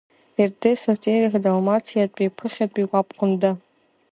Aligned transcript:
Ерде 0.41 0.71
Сотерих 0.83 1.33
Далмациатәи, 1.43 2.33
ԥыхьатәи 2.37 2.89
уабхәында. 2.91 3.51